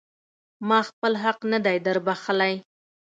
ما 0.67 0.79
خپل 0.89 1.13
حق 1.23 1.39
نه 1.51 1.59
دی 1.65 1.77
در 1.85 1.97
بښلی. 2.05 2.53